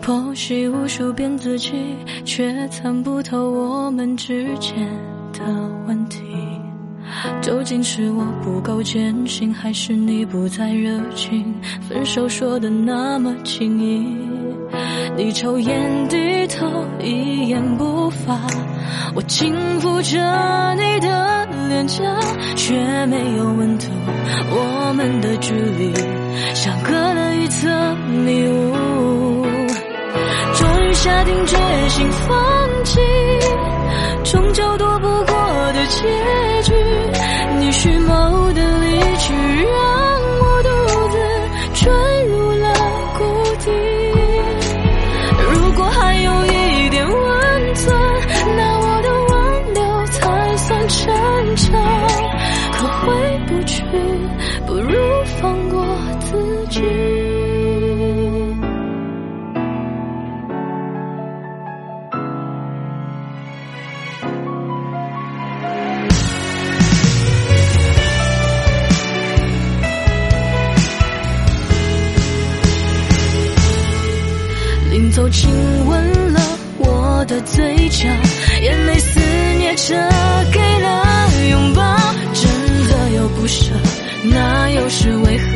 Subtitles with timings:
[0.00, 1.72] 剖析无数遍自己，
[2.24, 4.88] 却参不透我们之间
[5.32, 5.40] 的
[5.86, 6.20] 问题。
[7.40, 11.54] 究竟是我不够坚信，还是你不再热情？
[11.88, 14.16] 分手说的那么轻易，
[15.16, 16.66] 你抽烟低头，
[17.02, 18.40] 一言不发。
[19.14, 22.02] 我轻抚着你的脸颊，
[22.56, 22.74] 却
[23.06, 23.88] 没有温度。
[24.50, 25.92] 我们的距离
[26.54, 28.51] 像隔了一层迷雾。
[31.02, 31.56] 下定决
[31.88, 33.00] 心放弃，
[34.22, 36.06] 终究躲不过的结
[75.22, 75.48] 又亲
[75.86, 76.40] 吻了
[76.78, 78.08] 我的嘴角，
[78.60, 79.20] 眼泪肆
[79.56, 79.94] 虐着
[80.52, 81.96] 给了拥抱，
[82.34, 82.50] 真
[82.88, 83.72] 的有不舍，
[84.24, 85.51] 那又是为何？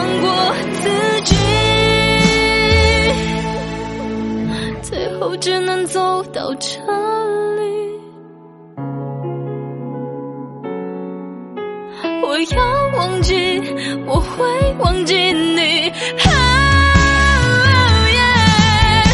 [0.00, 0.26] 放过
[0.80, 0.88] 自
[1.24, 1.36] 己。
[4.80, 6.78] 最后只能走到这
[7.56, 7.60] 里。
[12.22, 12.62] 我要
[12.96, 13.60] 忘记，
[14.06, 15.90] 我会忘记你。
[15.90, 16.28] 啊
[18.16, 19.04] yeah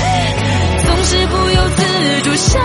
[0.86, 1.82] 总是不由自
[2.22, 2.62] 主想